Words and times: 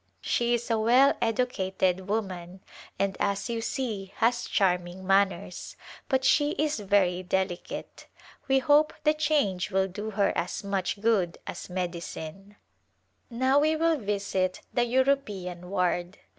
She 0.21 0.55
is 0.55 0.71
a 0.71 0.79
well 0.79 1.13
educated 1.21 2.07
woman, 2.09 2.61
and, 2.97 3.15
as 3.19 3.51
you 3.51 3.61
see, 3.61 4.11
has 4.15 4.45
charming 4.45 5.05
manners, 5.05 5.75
but 6.09 6.25
she 6.25 6.53
is 6.57 6.79
very 6.79 7.21
delicate. 7.21 8.07
We 8.47 8.57
hope 8.57 8.95
the 9.03 9.13
change 9.13 9.69
will 9.69 9.87
do 9.87 10.09
her 10.09 10.35
as 10.35 10.63
much 10.63 10.99
good 11.01 11.37
as 11.45 11.69
medicine. 11.69 12.55
Now 13.29 13.59
we 13.59 13.75
will 13.75 13.97
visit 13.99 14.61
the 14.73 14.85
European 14.85 15.69
ward. 15.69 16.17